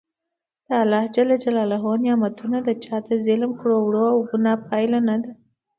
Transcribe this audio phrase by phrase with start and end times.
[0.67, 0.69] د
[1.13, 5.31] خدای نعمتونه د چا د ظلم کړو وړو او ګناه پایله نده.